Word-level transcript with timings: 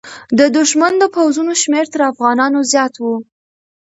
د 0.37 0.39
دښمن 0.57 0.93
د 0.99 1.03
پوځونو 1.15 1.53
شمېر 1.61 1.85
تر 1.93 2.01
افغانانو 2.11 2.59
زیات 2.71 2.93
و. 2.99 3.03